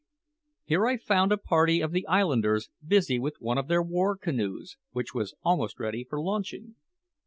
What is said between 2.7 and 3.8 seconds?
busy with one of